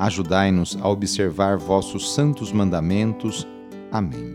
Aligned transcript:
Ajudai-nos 0.00 0.78
a 0.80 0.88
observar 0.88 1.58
vossos 1.58 2.14
santos 2.14 2.50
mandamentos. 2.52 3.46
Amém. 3.92 4.34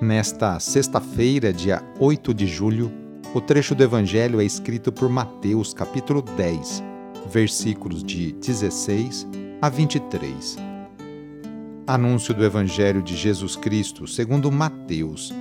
Nesta 0.00 0.60
sexta-feira, 0.60 1.52
dia 1.52 1.82
8 1.98 2.32
de 2.32 2.46
julho, 2.46 2.92
o 3.34 3.40
trecho 3.40 3.74
do 3.74 3.82
Evangelho 3.82 4.40
é 4.40 4.44
escrito 4.44 4.92
por 4.92 5.08
Mateus, 5.08 5.74
capítulo 5.74 6.22
10, 6.22 6.80
versículos 7.28 8.04
de 8.04 8.30
16 8.34 9.26
a 9.60 9.68
23. 9.68 10.56
Anúncio 11.88 12.32
do 12.32 12.44
Evangelho 12.44 13.02
de 13.02 13.16
Jesus 13.16 13.56
Cristo, 13.56 14.06
segundo 14.06 14.52
Mateus. 14.52 15.34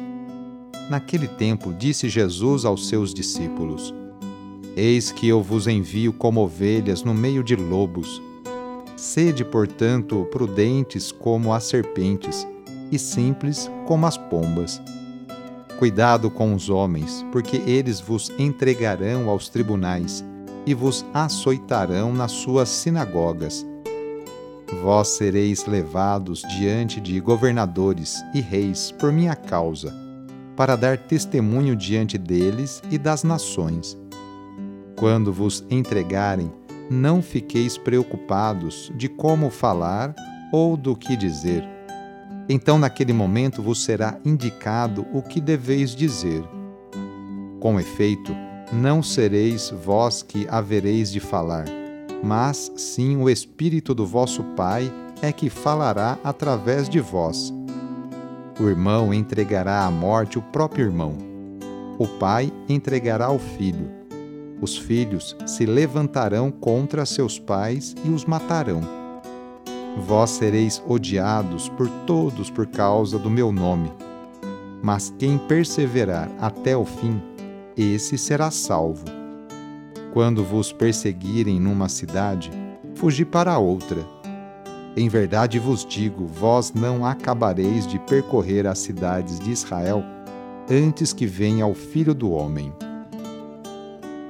Naquele 0.90 1.28
tempo, 1.28 1.72
disse 1.72 2.10
Jesus 2.10 2.66
aos 2.66 2.90
seus 2.90 3.14
discípulos: 3.14 3.94
Eis 4.80 5.12
que 5.12 5.28
eu 5.28 5.42
vos 5.42 5.66
envio 5.66 6.14
como 6.14 6.42
ovelhas 6.42 7.02
no 7.02 7.12
meio 7.12 7.44
de 7.44 7.56
lobos. 7.56 8.22
Sede, 8.96 9.44
portanto, 9.44 10.28
prudentes 10.30 11.12
como 11.12 11.52
as 11.52 11.64
serpentes 11.64 12.48
e 12.92 13.00
simples 13.00 13.72
como 13.88 14.06
as 14.06 14.18
pombas. 14.18 14.80
Cuidado 15.80 16.30
com 16.30 16.54
os 16.54 16.70
homens, 16.70 17.26
porque 17.32 17.58
eles 17.58 18.00
vos 18.00 18.32
entregarão 18.38 19.28
aos 19.30 19.50
tribunais 19.50 20.24
e 20.64 20.76
vos 20.76 21.04
açoitarão 21.12 22.14
nas 22.14 22.34
suas 22.34 22.70
sinagogas. 22.70 23.66
Vós 24.84 25.08
sereis 25.08 25.66
levados 25.66 26.44
diante 26.56 27.02
de 27.02 27.20
governadores 27.20 28.24
e 28.32 28.42
reis 28.42 28.92
por 28.92 29.12
minha 29.12 29.36
causa, 29.36 29.92
para 30.56 30.76
dar 30.76 31.00
testemunho 31.00 31.76
diante 31.76 32.16
deles 32.16 32.80
e 32.92 33.00
das 33.00 33.24
nações 33.24 33.98
quando 34.98 35.32
vos 35.32 35.64
entregarem, 35.70 36.52
não 36.90 37.22
fiqueis 37.22 37.78
preocupados 37.78 38.92
de 38.96 39.08
como 39.08 39.50
falar 39.50 40.16
ou 40.52 40.76
do 40.76 40.96
que 40.96 41.16
dizer. 41.16 41.64
Então, 42.50 42.80
naquele 42.80 43.14
momento, 43.14 43.62
vos 43.62 43.84
será 43.84 44.18
indicado 44.26 45.06
o 45.14 45.22
que 45.22 45.40
deveis 45.40 45.96
dizer. 45.96 46.44
Com 47.60 47.80
efeito, 47.80 48.36
não 48.74 49.04
sereis 49.04 49.70
vós 49.70 50.24
que 50.24 50.48
havereis 50.50 51.12
de 51.12 51.20
falar, 51.20 51.66
mas 52.24 52.72
sim 52.76 53.18
o 53.18 53.30
Espírito 53.30 53.94
do 53.94 54.06
vosso 54.06 54.44
Pai 54.56 54.92
é 55.22 55.32
que 55.32 55.50
falará 55.50 56.18
através 56.24 56.90
de 56.90 57.00
vós. 57.00 57.54
O 58.60 58.68
irmão 58.68 59.14
entregará 59.14 59.86
à 59.86 59.92
morte 59.92 60.40
o 60.40 60.42
próprio 60.42 60.86
irmão. 60.86 61.16
O 62.00 62.08
pai 62.08 62.52
entregará 62.70 63.32
o 63.32 63.40
filho 63.40 63.97
os 64.62 64.78
filhos 64.78 65.36
se 65.46 65.66
levantarão 65.66 66.52
contra 66.52 67.06
seus 67.06 67.38
pais 67.38 67.96
e 68.04 68.10
os 68.10 68.26
matarão. 68.26 68.82
Vós 69.98 70.32
sereis 70.32 70.82
odiados 70.88 71.70
por 71.70 71.90
todos 72.06 72.50
por 72.50 72.68
causa 72.68 73.18
do 73.18 73.30
meu 73.30 73.52
nome. 73.52 73.92
Mas 74.82 75.14
quem 75.18 75.38
perseverar 75.38 76.30
até 76.40 76.78
o 76.78 76.86
fim, 76.86 77.22
esse 77.76 78.18
será 78.18 78.52
salvo. 78.52 79.06
Quando 80.14 80.44
vos 80.44 80.72
perseguirem 80.72 81.60
numa 81.60 81.90
cidade, 81.90 82.52
fugi 82.96 83.26
para 83.26 83.58
outra. 83.58 84.06
Em 84.96 85.10
verdade 85.10 85.60
vos 85.60 85.86
digo: 85.86 86.26
vós 86.26 86.74
não 86.74 87.06
acabareis 87.06 87.86
de 87.86 88.00
percorrer 88.00 88.66
as 88.66 88.80
cidades 88.80 89.40
de 89.40 89.52
Israel 89.52 90.04
antes 90.70 91.14
que 91.14 91.26
venha 91.26 91.66
o 91.66 91.74
Filho 91.74 92.14
do 92.14 92.32
Homem 92.32 92.74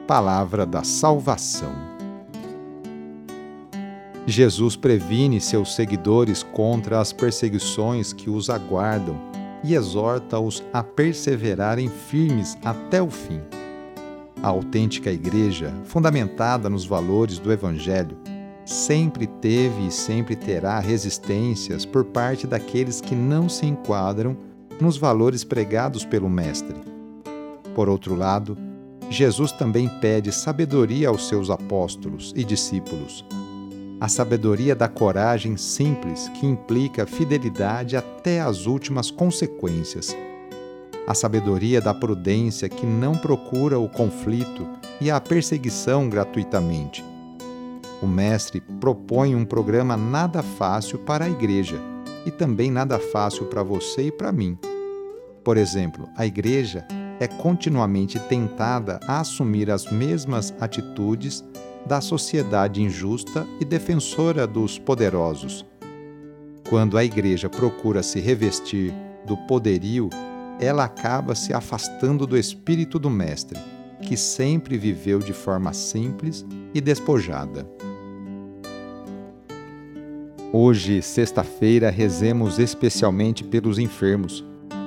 palavra 0.07 0.65
da 0.65 0.83
salvação. 0.83 1.73
Jesus 4.25 4.77
previne 4.77 5.41
seus 5.41 5.75
seguidores 5.75 6.43
contra 6.43 7.01
as 7.01 7.11
perseguições 7.11 8.13
que 8.13 8.29
os 8.29 8.49
aguardam 8.49 9.17
e 9.63 9.75
exorta-os 9.75 10.63
a 10.71 10.81
perseverarem 10.81 11.89
firmes 11.89 12.57
até 12.63 13.01
o 13.01 13.09
fim. 13.09 13.41
A 14.41 14.47
autêntica 14.47 15.11
Igreja, 15.11 15.73
fundamentada 15.83 16.69
nos 16.69 16.85
valores 16.85 17.37
do 17.37 17.51
Evangelho, 17.51 18.17
sempre 18.65 19.27
teve 19.27 19.87
e 19.87 19.91
sempre 19.91 20.35
terá 20.35 20.79
resistências 20.79 21.85
por 21.85 22.05
parte 22.05 22.47
daqueles 22.47 23.01
que 23.01 23.15
não 23.15 23.49
se 23.49 23.65
enquadram 23.65 24.37
nos 24.79 24.97
valores 24.97 25.43
pregados 25.43 26.05
pelo 26.05 26.29
Mestre. 26.29 26.77
Por 27.73 27.89
outro 27.89 28.15
lado, 28.15 28.57
Jesus 29.09 29.51
também 29.51 29.87
pede 30.01 30.31
sabedoria 30.31 31.07
aos 31.07 31.27
seus 31.27 31.49
apóstolos 31.49 32.33
e 32.35 32.43
discípulos. 32.43 33.25
A 33.99 34.07
sabedoria 34.07 34.75
da 34.75 34.87
coragem 34.87 35.57
simples 35.57 36.29
que 36.35 36.45
implica 36.45 37.07
fidelidade 37.07 37.95
até 37.95 38.41
as 38.41 38.65
últimas 38.65 39.09
consequências. 39.09 40.15
A 41.07 41.13
sabedoria 41.13 41.81
da 41.81 41.93
prudência 41.93 42.67
que 42.67 42.85
não 42.85 43.13
procura 43.13 43.79
o 43.79 43.89
conflito 43.89 44.67
e 44.99 45.09
a 45.09 45.19
perseguição 45.21 46.09
gratuitamente. 46.09 47.03
O 48.01 48.05
Mestre 48.05 48.61
propõe 48.79 49.33
um 49.33 49.45
programa 49.45 49.97
nada 49.97 50.43
fácil 50.43 50.99
para 50.99 51.25
a 51.25 51.29
Igreja 51.29 51.79
e 52.25 52.29
também 52.29 52.69
nada 52.69 52.99
fácil 52.99 53.45
para 53.45 53.63
você 53.63 54.07
e 54.07 54.11
para 54.11 54.31
mim. 54.31 54.59
Por 55.43 55.57
exemplo, 55.57 56.07
a 56.15 56.25
Igreja 56.25 56.85
é 57.19 57.27
continuamente 57.27 58.19
tentada 58.19 58.99
a 59.07 59.19
assumir 59.19 59.71
as 59.71 59.91
mesmas 59.91 60.53
atitudes 60.59 61.43
da 61.85 62.01
sociedade 62.01 62.81
injusta 62.81 63.47
e 63.59 63.65
defensora 63.65 64.45
dos 64.45 64.77
poderosos. 64.77 65.65
Quando 66.69 66.97
a 66.97 67.03
Igreja 67.03 67.49
procura 67.49 68.03
se 68.03 68.19
revestir 68.19 68.93
do 69.25 69.37
poderio, 69.47 70.09
ela 70.59 70.83
acaba 70.83 71.33
se 71.33 71.53
afastando 71.53 72.27
do 72.27 72.37
espírito 72.37 72.99
do 72.99 73.09
Mestre, 73.09 73.57
que 74.01 74.17
sempre 74.17 74.77
viveu 74.77 75.19
de 75.19 75.33
forma 75.33 75.71
simples 75.73 76.45
e 76.73 76.81
despojada. 76.81 77.67
Hoje, 80.51 81.01
sexta-feira, 81.01 81.89
rezemos 81.89 82.57
especialmente 82.57 83.43
pelos 83.43 83.77
enfermos 83.77 84.45